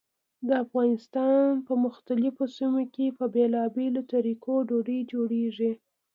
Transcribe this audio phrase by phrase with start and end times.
[0.47, 5.71] د افغانستان په مختلفو سیمو کې په بېلابېلو طریقو ډوډۍ جوړېږي.